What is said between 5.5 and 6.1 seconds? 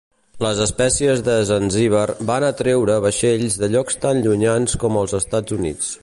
Units.